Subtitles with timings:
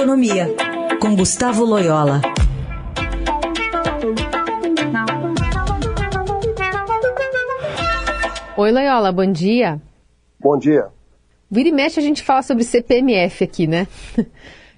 [0.00, 0.48] Economia,
[0.98, 2.22] com Gustavo Loyola.
[8.56, 9.78] Oi, Loyola, bom dia.
[10.40, 10.86] Bom dia.
[11.50, 13.86] Vira e mexe a gente fala sobre CPMF aqui, né?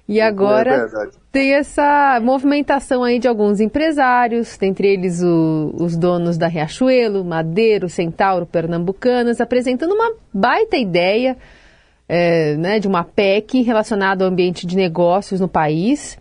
[0.05, 6.37] E agora é tem essa movimentação aí de alguns empresários, dentre eles o, os donos
[6.37, 11.37] da Riachuelo, Madeiro, Centauro, Pernambucanas, apresentando uma baita ideia
[12.07, 16.17] é, né, de uma PEC relacionada ao ambiente de negócios no país.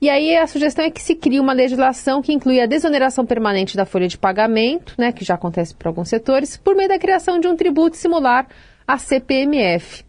[0.00, 3.76] E aí a sugestão é que se crie uma legislação que inclui a desoneração permanente
[3.76, 7.38] da folha de pagamento, né, que já acontece para alguns setores, por meio da criação
[7.38, 8.48] de um tributo similar
[8.86, 10.02] à CPMF.
[10.02, 10.06] O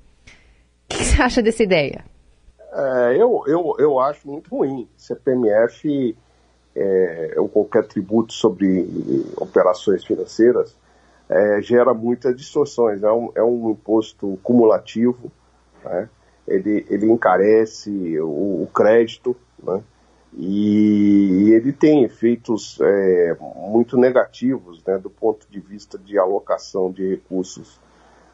[0.90, 2.04] que você acha dessa ideia?
[2.74, 4.88] É, eu, eu, eu acho muito ruim.
[4.98, 6.16] CPMF
[6.76, 8.88] é, ou qualquer tributo sobre
[9.38, 10.76] operações financeiras
[11.34, 13.02] é, gera muitas distorções.
[13.04, 15.32] É um, é um imposto cumulativo,
[15.84, 16.08] né?
[16.48, 19.82] ele, ele encarece o, o crédito, né?
[20.38, 26.92] e, e, ele tem efeitos é, muito negativos né, do ponto de vista de alocação
[26.92, 27.80] de recursos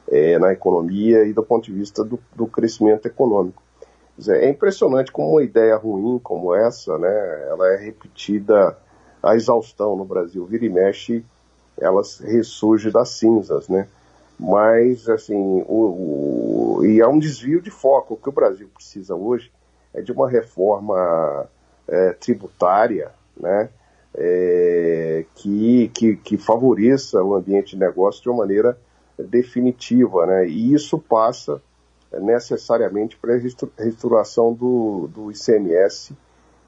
[0.07, 3.61] é, na economia e do ponto de vista do, do crescimento econômico.
[4.27, 8.77] É impressionante como uma ideia ruim como essa, né, ela é repetida
[9.23, 10.45] a exaustão no Brasil.
[10.45, 11.23] Vira e mexe,
[11.80, 13.88] ela ressurge das cinzas, né?
[14.39, 18.13] Mas, assim, o, o, e há um desvio de foco.
[18.13, 19.52] O que o Brasil precisa hoje
[19.94, 21.47] é de uma reforma
[21.88, 23.69] é, tributária, né?
[24.16, 28.77] É, que, que, que favoreça o ambiente de negócio de uma maneira
[29.17, 30.47] definitiva, né?
[30.47, 31.61] E isso passa
[32.11, 36.16] necessariamente para a restauração do, do ICMS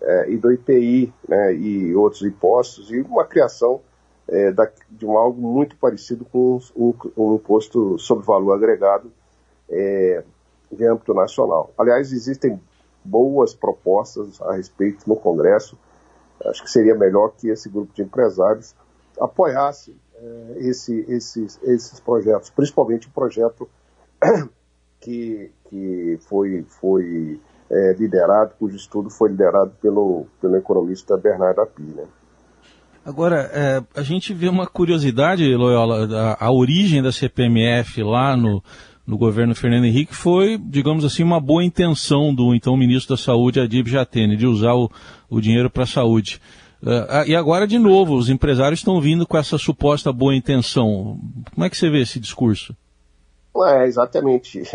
[0.02, 3.82] é, e do IPI né, e outros impostos e uma criação
[4.32, 6.60] é, da, de um algo muito parecido com
[7.18, 9.12] um imposto sobre valor agregado
[9.70, 10.24] é,
[10.72, 11.72] de âmbito nacional.
[11.78, 12.60] Aliás, existem
[13.04, 15.78] boas propostas a respeito no Congresso.
[16.46, 18.74] Acho que seria melhor que esse grupo de empresários
[19.20, 23.70] apoiasse é, esse, esses, esses projetos, principalmente o projeto
[25.00, 27.40] que, que foi, foi
[27.70, 31.84] é, liderado, cujo estudo foi liderado pelo, pelo economista Bernardo Api.
[31.84, 32.06] Né?
[33.04, 38.64] Agora, é, a gente vê uma curiosidade, Loyola, a, a, origem da CPMF lá no,
[39.08, 43.60] no governo Fernando Henrique foi, digamos assim, uma boa intenção do então ministro da Saúde,
[43.60, 44.90] Adib Jatene, de usar o,
[45.30, 46.40] o dinheiro para a saúde.
[46.84, 51.20] Uh, e agora, de novo, os empresários estão vindo com essa suposta boa intenção.
[51.54, 52.76] Como é que você vê esse discurso?
[53.58, 54.62] É, exatamente.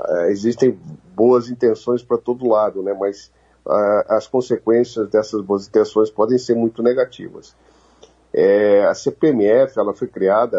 [0.00, 0.78] É, existem
[1.12, 2.94] boas intenções para todo lado, né?
[2.94, 3.32] mas
[4.08, 7.54] as consequências dessas boas intenções podem ser muito negativas.
[8.32, 10.58] É, a CPMF ela foi criada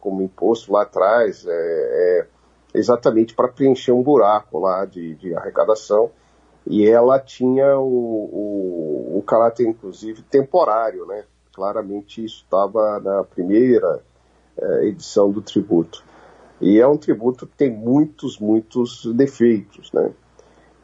[0.00, 2.26] como imposto lá atrás é, é
[2.74, 6.10] exatamente para preencher um buraco lá de, de, arrecadação
[6.66, 11.24] e ela tinha o, o, o caráter inclusive temporário, né?
[11.54, 14.02] Claramente isso estava na primeira
[14.60, 16.04] é, edição do tributo.
[16.60, 20.12] E é um tributo que tem muitos, muitos defeitos, né?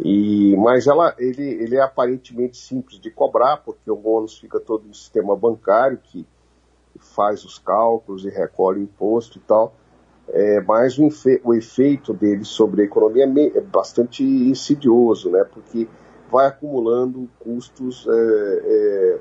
[0.01, 4.87] E, mas ela, ele, ele é aparentemente simples de cobrar, porque o ônus fica todo
[4.87, 6.27] no sistema bancário, que
[6.99, 9.75] faz os cálculos e recolhe o imposto e tal.
[10.29, 11.09] É, mas o,
[11.45, 15.45] o, efeito dele sobre a economia é, é bastante insidioso, né?
[15.45, 15.87] Porque
[16.31, 19.19] vai acumulando custos é, é,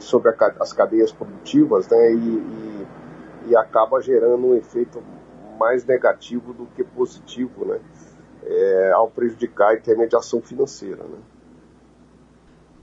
[0.00, 2.12] sobre a, as cadeias produtivas, né?
[2.12, 2.86] E, e,
[3.48, 5.02] e acaba gerando um efeito
[5.58, 7.78] mais negativo do que positivo, né?
[8.50, 11.18] É, ao prejudicar a intermediação financeira, né?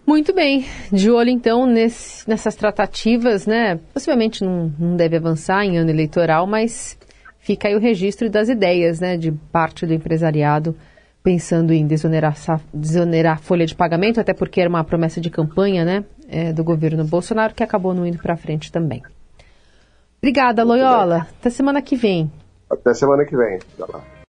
[0.05, 3.79] Muito bem, de olho então nesse, nessas tratativas, né?
[3.91, 6.95] Possivelmente não, não deve avançar em ano eleitoral, mas
[7.39, 10.75] fica aí o registro das ideias, né, de parte do empresariado
[11.23, 12.35] pensando em desonerar,
[12.71, 16.63] desonerar a folha de pagamento, até porque era uma promessa de campanha, né, é, do
[16.63, 19.01] governo Bolsonaro que acabou não indo para frente também.
[20.19, 21.27] Obrigada, Loyola.
[21.39, 22.31] Até semana que vem.
[22.69, 23.57] Até semana que vem.
[23.57, 24.03] Até lá.